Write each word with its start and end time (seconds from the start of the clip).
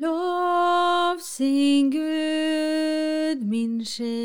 Lov 0.00 1.20
sin 1.20 1.90
Gud, 1.90 3.44
min 3.44 3.84
sjel. 3.84 4.16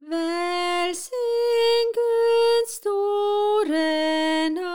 Velsign 0.00 1.88
Guds 1.98 2.72
store 2.78 4.50
navn. 4.50 4.70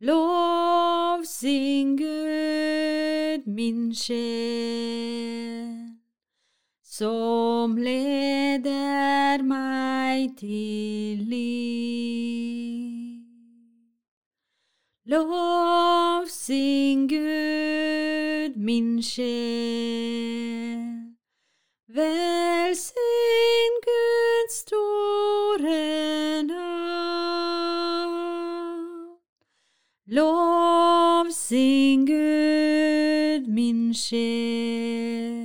Lov 0.00 1.24
sin 1.24 1.96
Gud, 1.96 3.46
min 3.46 3.94
sjel, 3.94 5.96
som 6.84 7.76
leder 7.76 9.42
meg 9.42 10.36
til 10.36 11.18
liv. 11.24 12.43
Lov 15.14 16.26
sin 16.26 17.06
Gud, 17.06 18.56
min 18.56 19.02
sjel. 19.02 20.82
Velsign 21.96 23.74
Guds 23.86 24.54
store 24.62 26.42
navn. 26.42 26.64
Lov 30.06 31.30
sin 31.30 32.06
Gud, 32.06 33.46
min 33.48 33.94
sjel, 33.94 35.38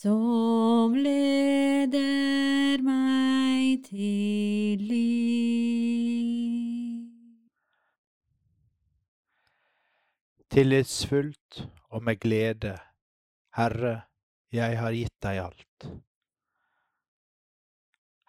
som 0.00 0.94
leder 0.94 2.80
meg 2.82 3.84
til 3.90 4.78
liv. 4.80 5.85
Tillitsfullt 10.56 11.66
og 11.92 12.00
med 12.02 12.16
glede, 12.16 12.78
Herre, 13.58 14.06
jeg 14.56 14.78
har 14.80 14.94
gitt 14.96 15.12
deg 15.20 15.40
alt. 15.42 15.84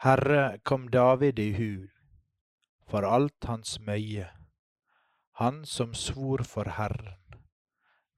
Herre, 0.03 0.41
kom 0.67 0.89
David 0.91 1.39
i 1.39 1.47
hu, 1.55 1.69
for 2.83 3.07
alt 3.07 3.47
hans 3.47 3.77
møye, 3.79 4.27
han 5.39 5.63
som 5.63 5.95
svor 5.95 6.43
for 6.43 6.75
Herren, 6.75 7.15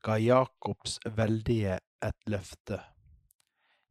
ga 0.02 0.18
Jakobs 0.18 0.98
veldige 1.06 1.78
et 2.02 2.20
løfte. 2.26 2.82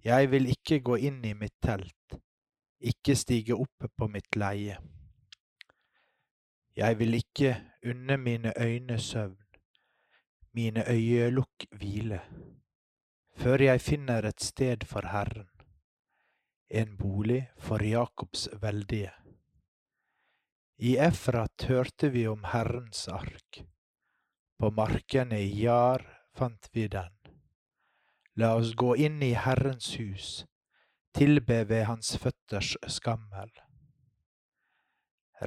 Jeg 0.03 0.33
vil 0.35 0.51
ikke 0.51 0.83
gå 0.83 0.99
inn 0.99 1.23
i 1.23 1.37
mitt 1.39 1.61
telt, 1.63 2.23
ikke 2.83 3.15
stige 3.15 3.55
opp 3.55 3.93
på 3.95 4.11
mitt 4.11 4.35
leie. 4.35 4.83
Jeg 6.75 6.99
vil 6.99 7.23
ikke 7.23 7.61
unne 7.87 8.19
mine 8.19 8.59
øyne 8.59 8.99
søvn, 8.99 9.38
mine 10.53 10.85
øyelukk 10.91 11.67
hvile, 11.79 12.21
før 13.37 13.63
jeg 13.63 13.81
finner 13.81 14.27
et 14.29 14.41
sted 14.41 14.85
for 14.87 15.07
Herren, 15.13 15.49
en 16.71 16.97
bolig 16.97 17.49
for 17.59 17.83
Jakobs 17.85 18.49
veldige. 18.63 19.13
I 20.79 20.97
Efrat 20.97 21.65
hørte 21.69 22.13
vi 22.15 22.27
om 22.27 22.45
Herrens 22.45 23.09
ark, 23.09 23.63
på 24.59 24.71
markene 24.71 25.41
i 25.43 25.51
Jar 25.63 26.05
fant 26.39 26.69
vi 26.73 26.87
den. 26.89 27.15
La 28.39 28.53
oss 28.55 28.75
gå 28.79 28.95
inn 28.97 29.23
i 29.23 29.33
Herrens 29.35 29.97
hus, 29.99 30.45
tilbe 31.15 31.65
ved 31.67 31.89
hans 31.89 32.15
føtters 32.23 32.77
skammel. 32.87 33.51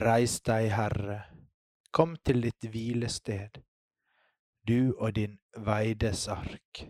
Reis 0.04 0.40
deg, 0.48 0.70
Herre, 0.76 1.22
kom 1.92 2.18
til 2.24 2.44
ditt 2.44 2.68
hvilested, 2.72 3.62
du 4.68 4.94
og 4.98 5.14
din 5.14 5.38
veides 5.58 6.28
ark. 6.28 6.86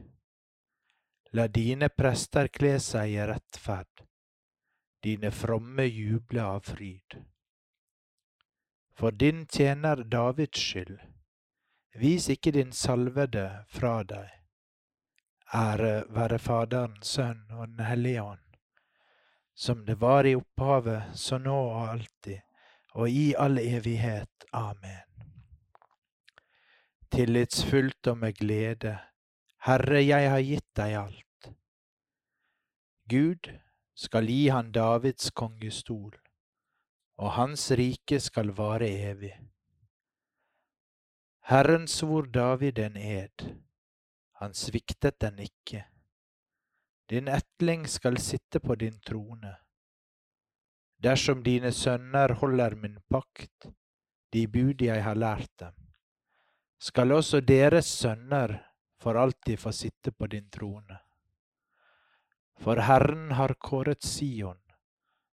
La 1.32 1.48
dine 1.48 1.88
prester 1.90 2.50
kle 2.52 2.76
seg 2.84 3.14
i 3.14 3.22
rettferd, 3.28 4.04
dine 5.04 5.32
fromme 5.32 5.86
juble 5.88 6.44
av 6.44 6.66
fryd. 6.68 7.22
For 8.92 9.16
din 9.16 9.46
tjener 9.48 10.04
Davids 10.04 10.59
skyld, 10.59 11.00
vis 11.96 12.28
ikke 12.30 12.52
din 12.52 12.76
salvede 12.76 13.48
fra 13.72 14.02
deg. 14.03 14.28
Ære 15.56 16.06
være 16.16 16.40
Faderen, 16.40 17.00
Sønn 17.03 17.48
og 17.52 17.68
Den 17.68 17.86
hellige 17.86 18.24
ånd, 18.24 18.46
som 19.56 19.86
det 19.86 19.98
var 20.00 20.28
i 20.28 20.36
opphavet, 20.36 21.16
så 21.16 21.40
nå 21.40 21.56
og 21.56 21.90
alltid, 21.90 22.40
og 22.96 23.09
i 23.09 23.34
all 23.40 23.59
evighet. 23.59 24.46
Amen. 24.53 25.31
Tillitsfullt 27.12 28.08
og 28.08 28.18
med 28.18 28.38
glede, 28.40 28.94
Herre, 29.68 30.00
jeg 30.00 30.30
har 30.32 30.44
gitt 30.48 30.70
deg 30.80 30.94
alt. 30.96 31.50
Gud 33.12 33.50
skal 34.00 34.32
gi 34.32 34.46
han 34.48 34.70
Davids 34.72 35.28
kongestol, 35.36 36.14
og 37.20 37.34
hans 37.36 37.66
rike 37.76 38.22
skal 38.24 38.54
vare 38.56 38.88
evig. 39.12 39.34
Herren 41.52 41.90
svor 41.92 42.32
David 42.32 42.80
en 42.80 42.96
ed, 42.96 43.44
han 44.40 44.56
sviktet 44.56 45.20
den 45.20 45.44
ikke. 45.44 45.84
Din 47.12 47.28
etling 47.28 47.90
skal 47.92 48.24
sitte 48.24 48.64
på 48.64 48.80
din 48.80 49.04
trone. 49.04 49.58
Dersom 51.04 51.44
dine 51.44 51.76
sønner 51.76 52.40
holder 52.40 52.80
min 52.80 53.00
pakt, 53.12 53.68
de 54.32 54.48
bud 54.48 54.80
jeg 54.80 55.04
har 55.04 55.20
lært 55.20 55.52
dem, 55.60 55.91
skal 56.81 57.14
også 57.14 57.44
deres 57.46 57.86
sønner 57.86 58.56
for 59.02 59.18
alltid 59.18 59.59
få 59.59 59.72
sitte 59.72 60.12
på 60.12 60.28
din 60.28 60.50
trone. 60.50 60.97
For 62.62 62.81
Herren 62.81 63.31
har 63.38 63.53
kåret 63.53 64.03
Sion, 64.06 64.59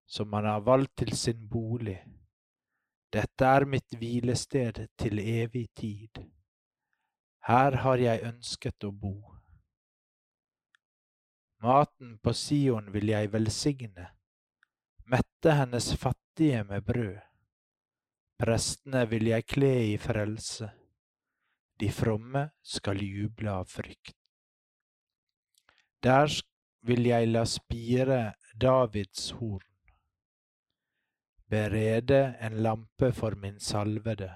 som 0.05 0.33
han 0.33 0.45
har 0.45 0.61
valgt 0.65 0.95
til 0.97 1.15
sin 1.17 1.47
bolig. 1.49 1.97
Dette 3.13 3.45
er 3.45 3.65
mitt 3.65 3.97
hvilested 3.97 4.85
til 4.97 5.19
evig 5.19 5.67
tid. 5.77 6.21
Her 7.49 7.77
har 7.81 7.97
jeg 7.97 8.25
ønsket 8.29 8.85
å 8.85 8.91
bo. 8.93 9.15
Maten 11.65 12.17
på 12.23 12.33
Sion 12.33 12.91
vil 12.93 13.09
jeg 13.09 13.33
velsigne, 13.33 14.05
mette 15.09 15.55
hennes 15.57 15.89
fattige 15.97 16.61
med 16.63 16.85
brød. 16.85 17.17
Prestene 18.39 19.03
vil 19.09 19.27
jeg 19.33 19.45
kle 19.49 19.73
i 19.89 19.97
frelse, 19.99 20.69
de 21.79 21.91
fromme 21.91 22.49
skal 22.63 23.01
juble 23.03 23.51
av 23.51 23.69
frykt. 23.71 24.15
Der 26.03 26.31
vil 26.87 27.07
jeg 27.07 27.27
la 27.27 27.45
spire 27.47 28.19
Davids 28.59 29.31
horn, 29.39 29.65
berede 31.49 32.35
en 32.39 32.59
lampe 32.63 33.11
for 33.15 33.35
min 33.35 33.59
salvede. 33.59 34.31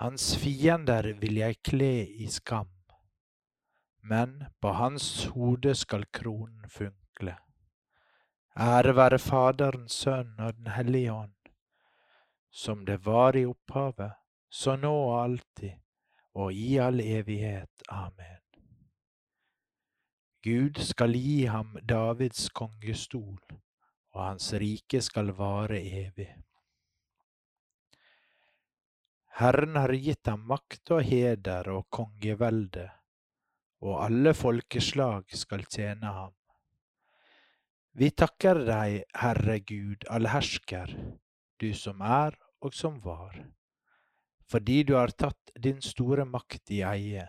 Hans 0.00 0.32
fiender 0.40 1.12
vil 1.20 1.40
jeg 1.42 1.60
kle 1.64 1.92
i 2.24 2.28
skam, 2.32 2.70
men 4.00 4.46
på 4.60 4.72
hans 4.72 5.26
hode 5.34 5.74
skal 5.76 6.06
kronen 6.12 6.68
funkle. 6.68 7.36
Ære 8.56 8.96
være 8.96 9.18
Faderen, 9.18 9.88
Sønnen 9.88 10.40
og 10.40 10.54
Den 10.54 10.72
hellige 10.72 11.12
ånd, 11.12 11.36
som 12.50 12.86
det 12.86 13.04
var 13.04 13.36
i 13.36 13.44
opphavet, 13.46 14.16
så 14.50 14.76
nå 14.76 14.90
og 14.90 15.22
alltid, 15.22 15.76
og 16.34 16.52
i 16.54 16.76
all 16.78 17.00
evighet. 17.00 17.82
Amen. 17.88 18.38
Gud 20.44 20.78
skal 20.80 21.12
gi 21.12 21.44
ham 21.50 21.74
Davids 21.84 22.48
kongestol, 22.56 23.40
og 24.14 24.22
hans 24.24 24.52
rike 24.56 25.02
skal 25.04 25.34
vare 25.36 25.80
evig. 25.80 26.30
Herren 29.40 29.76
har 29.76 29.92
gitt 29.96 30.28
ham 30.28 30.42
makt 30.48 30.90
og 30.96 31.04
heder 31.04 31.68
og 31.72 31.86
kongevelde, 31.92 32.88
og 33.84 34.04
alle 34.06 34.34
folkeslag 34.36 35.28
skal 35.32 35.64
tjene 35.64 36.12
ham. 36.16 36.34
Vi 37.96 38.10
takker 38.12 38.62
deg, 38.64 39.04
Herre 39.20 39.58
Gud 39.66 40.04
allhersker, 40.08 40.92
du 41.60 41.72
som 41.76 42.00
er 42.00 42.36
og 42.60 42.76
som 42.76 43.00
var, 43.04 43.34
fordi 44.50 44.82
du 44.82 44.94
har 44.98 45.12
tatt 45.14 45.52
din 45.54 45.78
store 45.82 46.24
makt 46.26 46.72
i 46.74 46.80
eie, 46.82 47.26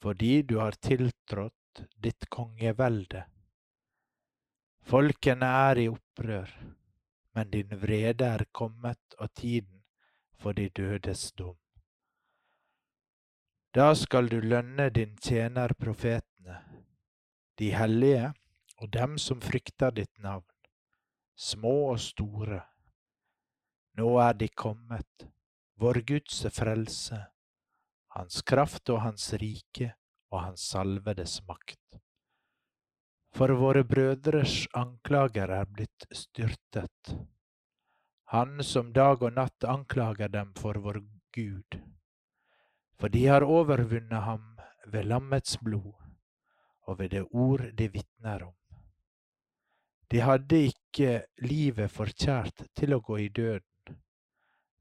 fordi 0.00 0.42
du 0.42 0.56
har 0.58 0.78
tiltrådt 0.80 1.82
ditt 2.00 2.28
kongevelde. 2.32 3.26
Folkene 4.86 5.48
er 5.68 5.82
i 5.82 5.88
opprør, 5.92 6.52
men 7.36 7.50
din 7.52 7.76
vrede 7.82 8.24
er 8.38 8.46
kommet 8.52 9.18
og 9.18 9.32
tiden 9.34 9.82
for 10.40 10.56
de 10.56 10.68
dødes 10.70 11.32
dom. 11.32 11.56
Da 13.76 13.90
skal 13.94 14.30
du 14.32 14.38
lønne 14.40 14.88
din 14.88 15.16
tjener 15.20 15.74
profetene, 15.76 16.62
de 17.58 17.74
hellige 17.76 18.32
og 18.80 18.92
dem 18.92 19.18
som 19.20 19.40
frykter 19.40 19.92
ditt 19.92 20.16
navn, 20.18 20.48
små 21.36 21.74
og 21.90 22.00
store. 22.00 22.62
Nå 24.00 24.16
er 24.22 24.32
de 24.32 24.48
kommet, 24.48 25.28
vår 25.80 26.00
Guds 26.08 26.42
frelse, 26.56 27.18
hans 28.16 28.42
kraft 28.42 28.88
og 28.92 29.02
hans 29.04 29.32
rike 29.40 29.92
og 30.32 30.40
hans 30.42 30.68
salvedes 30.72 31.40
makt. 31.48 32.00
For 33.36 33.52
våre 33.60 33.84
brødres 33.84 34.64
anklager 34.74 35.52
er 35.58 35.66
blitt 35.68 36.06
styrtet, 36.12 37.16
han 38.32 38.62
som 38.64 38.94
dag 38.96 39.22
og 39.22 39.36
natt 39.36 39.68
anklager 39.68 40.32
dem 40.32 40.56
for 40.56 40.80
vår 40.82 41.02
Gud 41.36 41.78
for 43.00 43.12
de 43.12 43.26
har 43.26 43.44
overvunnet 43.44 44.22
ham 44.24 44.44
ved 44.86 45.04
lammets 45.04 45.58
blod 45.60 45.94
og 46.86 46.98
ved 46.98 47.10
det 47.10 47.24
ord 47.30 47.64
de 47.78 47.88
vitner 47.92 48.42
om. 48.46 48.54
De 50.10 50.20
hadde 50.22 50.60
ikke 50.68 51.24
livet 51.42 51.90
forkjært 51.90 52.68
til 52.78 52.94
å 52.94 53.00
gå 53.02 53.18
i 53.24 53.28
døden. 53.28 53.66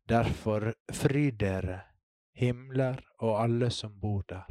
Derfor 0.05 0.73
fryd 0.93 1.39
dere, 1.41 1.79
himler 2.37 2.99
og 3.25 3.39
alle 3.41 3.71
som 3.73 3.95
bor 3.99 4.21
der. 4.29 4.45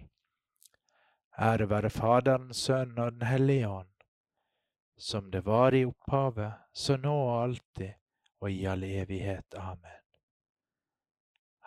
Ære 1.38 1.68
være 1.70 1.90
Faderen, 1.90 2.54
Sønnen 2.54 2.98
og 2.98 3.12
Den 3.12 3.26
hellige 3.26 3.68
ånd, 3.68 3.92
som 4.98 5.30
det 5.30 5.44
var 5.46 5.74
i 5.74 5.84
opphavet, 5.84 6.58
så 6.74 6.96
nå 6.96 7.14
og 7.14 7.42
alltid 7.42 7.94
og 8.40 8.50
i 8.50 8.66
all 8.66 8.82
evighet. 8.82 9.54
Amen. 9.54 10.02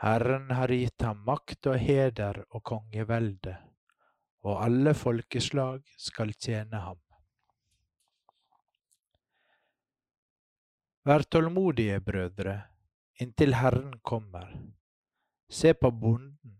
Herren 0.03 0.51
har 0.51 0.67
gitt 0.67 1.01
ham 1.01 1.23
makt 1.25 1.67
og 1.71 1.79
heder 1.79 2.43
og 2.49 2.63
kongevelde, 2.63 3.55
og 4.43 4.63
alle 4.65 4.93
folkeslag 4.93 5.81
skal 5.97 6.35
tjene 6.35 6.83
ham. 6.83 6.99
Vær 11.07 11.23
tålmodige, 11.23 12.01
brødre, 12.03 12.61
inntil 13.21 13.53
Herren 13.57 13.99
kommer. 14.01 14.49
Se 15.49 15.73
på 15.73 15.91
bonden, 15.91 16.57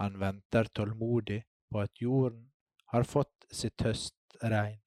han 0.00 0.18
venter 0.18 0.64
tålmodig 0.64 1.42
på 1.70 1.80
at 1.80 2.00
jorden 2.00 2.50
har 2.92 3.02
fått 3.02 3.48
sitt 3.50 3.82
høstregn 3.82 4.78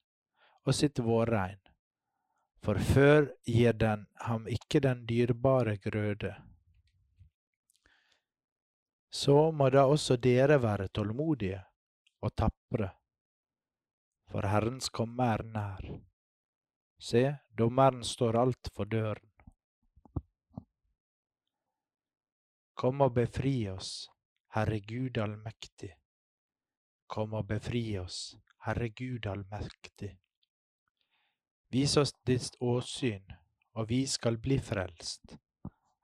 og 0.66 0.76
sitt 0.76 1.02
vårregn, 1.04 1.60
for 2.64 2.80
før 2.94 3.28
gir 3.46 3.74
den 3.74 4.08
ham 4.28 4.48
ikke 4.48 4.80
den 4.86 5.04
dyrebare 5.10 5.76
grøde 5.82 6.36
så 9.12 9.52
må 9.52 9.68
da 9.70 9.84
også 9.92 10.16
dere 10.24 10.56
være 10.64 10.88
tålmodige 10.96 11.60
og 12.24 12.32
tapre, 12.38 12.88
for 14.32 14.48
Herrens 14.48 14.88
komme 14.90 15.28
er 15.34 15.44
nær. 15.44 15.90
Se, 17.02 17.24
dommeren 17.58 18.06
står 18.08 18.40
alt 18.40 18.70
for 18.76 18.88
døren. 18.88 19.31
Kom 22.82 23.04
og 23.06 23.12
befri 23.14 23.70
oss, 23.70 24.08
Herre 24.56 24.80
Gud 24.82 25.20
allmektig. 25.22 25.92
Kom 27.06 27.36
og 27.38 27.46
befri 27.52 27.84
oss, 28.02 28.32
Herre 28.66 28.88
Gud 28.90 29.28
allmektig. 29.30 30.10
Vis 31.70 31.94
oss 32.02 32.16
ditt 32.26 32.58
åsyn, 32.58 33.36
og 33.78 33.86
vi 33.94 34.00
skal 34.10 34.42
bli 34.42 34.58
frelst, 34.58 35.38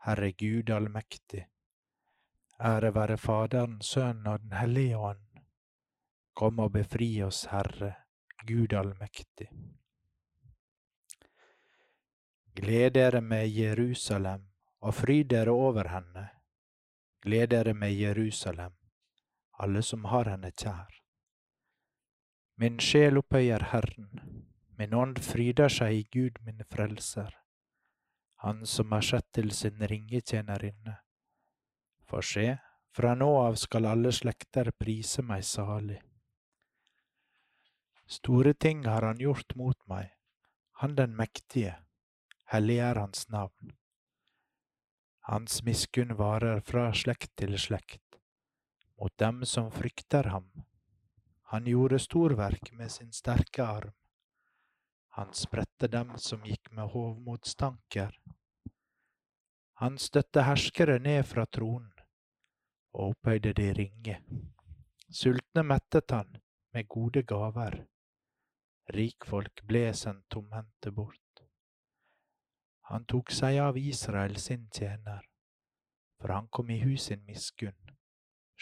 Herre 0.06 0.30
Gud 0.38 0.70
allmektig. 0.70 1.48
Ære 2.62 2.94
være 2.94 3.18
Faderen, 3.18 3.82
Sønnen 3.82 4.30
og 4.36 4.46
Den 4.46 4.54
hellige 4.60 5.02
ånd. 5.02 5.42
Kom 6.38 6.60
og 6.60 6.72
befri 6.78 7.10
oss, 7.26 7.48
Herre, 7.50 7.94
Gud 8.46 8.78
allmektig. 8.78 9.50
Gled 12.54 12.94
dere 13.02 13.22
med 13.22 13.50
Jerusalem 13.50 14.52
og 14.78 14.94
fryd 14.94 15.34
dere 15.34 15.58
over 15.58 15.96
henne. 15.98 16.37
Gled 17.28 17.50
dere 17.50 17.74
med 17.74 17.92
Jerusalem, 17.92 18.72
alle 19.60 19.82
som 19.84 20.06
har 20.08 20.30
henne 20.32 20.48
kjær. 20.56 20.94
Min 22.56 22.78
sjel 22.80 23.20
opphøyer 23.20 23.66
Herren, 23.74 24.22
min 24.80 24.94
ånd 24.96 25.18
fryder 25.26 25.68
seg 25.68 25.96
i 25.98 26.06
Gud 26.14 26.38
min 26.46 26.64
frelser, 26.72 27.34
Han 28.46 28.62
som 28.66 28.96
har 28.96 29.04
sett 29.04 29.28
til 29.36 29.52
sin 29.52 29.84
ringetjenerinne. 29.92 30.94
For 32.08 32.24
se, 32.24 32.46
fra 32.96 33.12
nå 33.16 33.28
av 33.42 33.58
skal 33.60 33.90
alle 33.90 34.14
slekter 34.16 34.72
prise 34.72 35.26
meg 35.26 35.44
salig. 35.44 36.00
Store 38.06 38.54
ting 38.54 38.86
har 38.86 39.04
han 39.04 39.20
gjort 39.20 39.56
mot 39.56 39.82
meg, 39.92 40.14
han 40.80 40.96
den 40.96 41.20
mektige, 41.20 41.76
hellig 42.56 42.80
er 42.88 43.02
hans 43.04 43.28
navn. 43.28 43.76
Hans 45.28 45.64
miskunn 45.64 46.14
varer 46.16 46.62
fra 46.64 46.86
slekt 46.96 47.34
til 47.36 47.58
slekt, 47.60 48.16
mot 48.96 49.12
dem 49.20 49.42
som 49.44 49.68
frykter 49.76 50.30
ham. 50.32 50.46
Han 51.52 51.68
gjorde 51.68 52.00
storverk 52.00 52.72
med 52.72 52.92
sin 52.92 53.12
sterke 53.12 53.66
arm. 53.66 53.92
Han 55.20 55.34
spredte 55.36 55.92
dem 55.92 56.14
som 56.16 56.48
gikk 56.48 56.72
med 56.72 56.94
hovmotstanker. 56.96 58.16
Han 59.84 60.00
støtte 60.00 60.48
herskere 60.48 60.96
ned 61.04 61.26
fra 61.28 61.44
tronen 61.46 61.92
og 62.96 63.12
opphøyde 63.12 63.52
de 63.60 63.68
ringe. 63.84 64.18
Sultne 65.12 65.68
mettet 65.68 66.16
han 66.16 66.40
med 66.72 66.88
gode 66.88 67.28
gaver. 67.28 67.82
Rikfolk 68.96 69.68
ble 69.68 69.90
sendt 69.92 70.30
tomhendte 70.32 70.96
bort. 70.96 71.27
Han 72.90 73.06
tok 73.06 73.32
seg 73.36 73.58
av 73.60 73.78
Israel 73.78 74.38
sin 74.40 74.70
tjener, 74.72 75.26
for 76.22 76.32
han 76.32 76.48
kom 76.48 76.70
i 76.72 76.78
hus 76.80 77.10
sin 77.10 77.26
miskunn, 77.26 77.96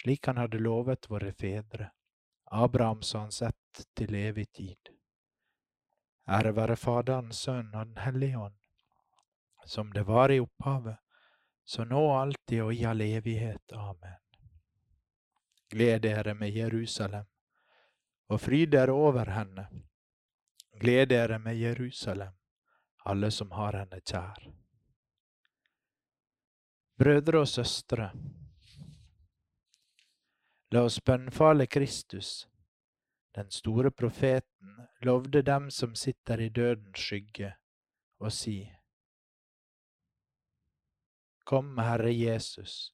slik 0.01 0.25
han 0.27 0.39
hadde 0.41 0.57
lovet 0.59 1.09
våre 1.09 1.29
fedre, 1.33 1.91
Abrahams 2.45 3.13
og 3.15 3.27
hans 3.27 3.41
ett 3.45 3.81
til 3.93 4.15
evig 4.17 4.47
tid. 4.51 4.89
Ære 6.25 6.55
være 6.57 6.75
Faderen, 6.75 7.31
Sønnen 7.31 7.75
og 7.75 7.85
Den 7.85 7.97
hellige 8.01 8.37
ånd, 8.37 8.55
som 9.65 9.91
det 9.93 10.07
var 10.07 10.33
i 10.33 10.39
opphavet, 10.41 10.97
så 11.65 11.85
nå 11.85 12.01
alltid 12.13 12.63
og 12.63 12.73
i 12.73 12.83
all 12.85 13.01
evighet. 13.01 13.73
Amen. 13.73 14.21
Gled 15.69 16.01
dere 16.01 16.33
med 16.33 16.53
Jerusalem, 16.53 17.25
og 18.29 18.41
fryd 18.41 18.73
dere 18.73 18.93
over 18.93 19.29
henne. 19.37 19.67
Gled 20.81 21.13
dere 21.13 21.39
med 21.39 21.61
Jerusalem, 21.61 22.33
alle 23.05 23.31
som 23.31 23.51
har 23.51 23.77
henne 23.79 24.01
kjær. 24.01 24.47
Brødre 26.97 27.41
og 27.43 27.47
søstre, 27.47 28.09
la 30.71 30.83
oss 30.87 31.01
bønnfale 31.03 31.67
Kristus, 31.67 32.47
den 33.35 33.51
store 33.51 33.91
profeten 33.91 34.87
lovde 35.03 35.41
dem 35.41 35.69
som 35.71 35.95
sitter 35.95 36.39
i 36.39 36.49
dødens 36.49 36.99
skygge, 36.99 37.51
og 38.19 38.31
si, 38.31 38.71
Kom, 41.45 41.77
Herre 41.77 42.09
Jesus. 42.09 42.93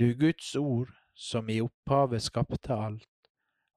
Du 0.00 0.12
Guds 0.14 0.56
ord 0.56 0.90
som 1.14 1.48
i 1.48 1.60
opphavet 1.64 2.22
skapte 2.22 2.74
alt, 2.74 3.30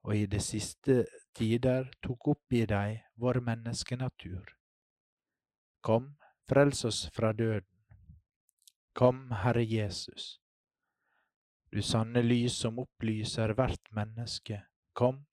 og 0.04 0.16
i 0.16 0.26
de 0.26 0.40
siste 0.40 1.06
tider 1.32 1.88
tok 2.04 2.28
opp 2.34 2.52
i 2.52 2.66
deg 2.68 3.00
vår 3.16 3.40
menneskenatur. 3.46 4.44
Kom, 5.84 6.14
frels 6.48 6.84
oss 6.88 7.04
fra 7.12 7.32
døden. 7.36 7.68
Kom, 8.96 9.30
Herre 9.42 9.64
Jesus. 9.64 10.40
Du 11.68 11.82
sanne 11.82 12.22
lys 12.22 12.56
som 12.62 12.78
opplyser 12.78 13.52
hvert 13.58 13.90
menneske, 13.92 14.62
kom, 14.94 15.24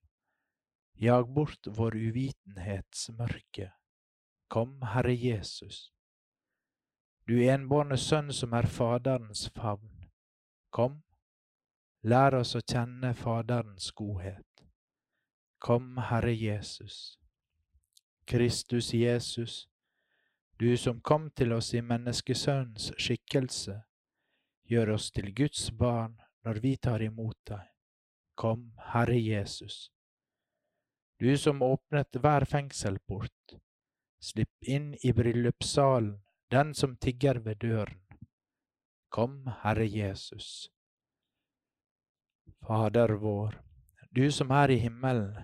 jag 0.97 1.29
bort 1.33 1.67
vår 1.67 1.95
uvitenhetsmørke. 1.95 3.71
Kom, 4.47 4.81
Herre 4.81 5.13
Jesus. 5.13 5.93
Du 7.29 7.37
enbårne 7.45 7.97
Sønn 7.97 8.33
som 8.33 8.53
er 8.57 8.67
Faderens 8.67 9.47
favn, 9.55 10.09
kom, 10.69 10.99
Lær 12.01 12.33
oss 12.33 12.55
å 12.57 12.63
kjenne 12.65 13.13
Faderens 13.13 13.91
godhet. 13.93 14.63
Kom, 15.61 15.99
Herre 16.09 16.33
Jesus. 16.33 17.19
Kristus 18.25 18.89
Jesus, 18.97 19.67
du 20.61 20.69
som 20.77 21.01
kom 21.01 21.31
til 21.33 21.55
oss 21.57 21.73
i 21.73 21.81
menneskesønnens 21.81 22.91
skikkelse, 23.01 23.81
Gjør 24.71 24.93
oss 24.93 25.09
til 25.11 25.33
Guds 25.35 25.65
barn 25.75 26.13
når 26.47 26.59
vi 26.63 26.77
tar 26.79 27.03
imot 27.03 27.35
deg. 27.49 27.65
Kom, 28.39 28.69
Herre 28.93 29.17
Jesus. 29.19 29.89
Du 31.19 31.27
som 31.37 31.59
åpnet 31.65 32.15
hver 32.23 32.45
fengselport, 32.47 33.57
slipp 34.23 34.71
inn 34.75 34.93
i 35.03 35.11
bryllupssalen 35.17 36.13
den 36.55 36.71
som 36.73 36.95
tigger 37.03 37.41
ved 37.43 37.59
døren. 37.65 37.99
Kom, 39.11 39.43
Herre 39.65 39.89
Jesus. 39.91 40.71
Fader 42.63 43.17
vår, 43.19 43.59
du 44.15 44.23
som 44.31 44.55
er 44.55 44.71
i 44.71 44.79
himmelen, 44.85 45.35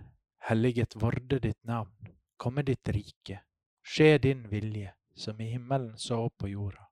helliget 0.48 0.96
vorde 0.96 1.42
ditt 1.44 1.60
navn, 1.68 2.16
komme 2.40 2.64
ditt 2.64 2.96
rike, 2.96 3.42
skje 3.84 4.14
din 4.24 4.48
vilje, 4.48 4.94
som 5.18 5.42
i 5.42 5.50
himmelen 5.50 5.98
så 5.98 6.30
på 6.30 6.48
jorda. 6.48 6.88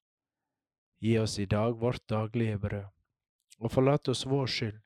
Gi 0.99 1.19
oss 1.19 1.39
i 1.39 1.45
dag 1.45 1.79
vårt 1.79 2.07
daglige 2.07 2.57
brød, 2.57 2.87
og 3.59 3.71
forlat 3.71 4.07
oss 4.07 4.25
vår 4.25 4.47
skyld, 4.47 4.79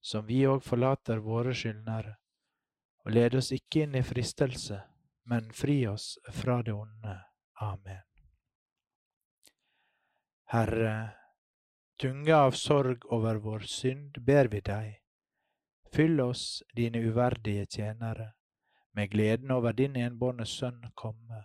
som 0.00 0.26
vi 0.26 0.42
òg 0.46 0.60
forlater 0.62 1.22
våre 1.24 1.54
skyldnere. 1.56 2.16
Og 3.04 3.12
led 3.16 3.36
oss 3.38 3.52
ikke 3.52 3.84
inn 3.84 3.94
i 3.96 4.02
fristelse, 4.04 4.80
men 5.24 5.52
fri 5.52 5.86
oss 5.88 6.18
fra 6.32 6.62
det 6.62 6.72
onde. 6.72 7.14
Amen. 7.60 8.02
Herre, 10.52 11.16
tunge 12.00 12.36
av 12.36 12.52
sorg 12.58 13.06
over 13.12 13.40
vår 13.40 13.64
synd 13.70 14.20
ber 14.20 14.52
vi 14.52 14.60
deg. 14.60 15.00
Fyll 15.94 16.20
oss, 16.20 16.62
dine 16.76 17.00
uverdige 17.00 17.66
tjenere, 17.66 18.32
med 18.92 19.10
gleden 19.10 19.50
over 19.50 19.72
din 19.72 19.96
enbårne 19.96 20.46
Sønn 20.46 20.90
komme. 20.94 21.44